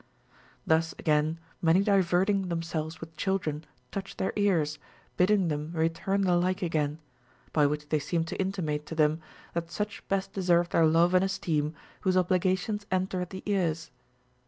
Thus 0.65 0.95
again 0.97 1.39
many 1.61 1.83
diverting 1.83 2.47
themselves 2.49 2.99
with 2.99 3.15
children 3.17 3.65
touch 3.91 4.17
their 4.17 4.33
ears, 4.35 4.79
bidding 5.15 5.47
them 5.49 5.73
return 5.75 6.21
the 6.21 6.35
like 6.37 6.63
again; 6.63 6.97
by 7.53 7.67
which 7.67 7.87
they 7.89 7.99
seem 7.99 8.23
to 8.23 8.41
intimate 8.41 8.87
to 8.87 8.95
them 8.95 9.21
that 9.53 9.69
such 9.69 10.01
best 10.07 10.33
deserve 10.33 10.69
their 10.69 10.87
love 10.87 11.13
and 11.13 11.23
esteem 11.23 11.75
whose 11.99 12.17
obligations 12.17 12.87
enter 12.89 13.21
at 13.21 13.29
the 13.29 13.43
ears. 13.45 13.91